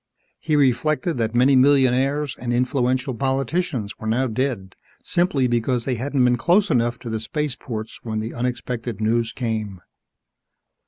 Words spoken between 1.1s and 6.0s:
that many millionaires and influential politicians were now dead simply because they